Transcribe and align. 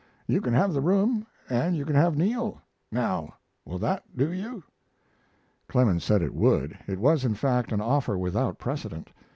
You 0.25 0.41
can 0.41 0.55
have 0.55 0.73
the 0.73 0.81
room, 0.81 1.27
and 1.47 1.77
you 1.77 1.85
can 1.85 1.95
have 1.95 2.17
Neal. 2.17 2.59
Now, 2.91 3.35
will 3.65 3.77
that 3.77 4.03
do 4.17 4.31
you?" 4.33 4.63
Clemens 5.67 6.03
said 6.03 6.23
it 6.23 6.33
would. 6.33 6.75
It 6.87 6.97
was, 6.97 7.23
in 7.23 7.35
fact, 7.35 7.71
an 7.71 7.81
offer 7.81 8.17
without 8.17 8.57
precedent. 8.57 9.11